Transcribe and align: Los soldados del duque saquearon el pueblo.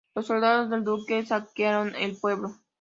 Los 0.15 0.25
soldados 0.25 0.71
del 0.71 0.83
duque 0.83 1.23
saquearon 1.27 1.93
el 1.95 2.17
pueblo. 2.17 2.55